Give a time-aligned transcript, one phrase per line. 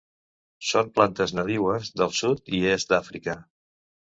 [0.69, 3.39] Són plantes nadiues del sud i est d'Àfrica.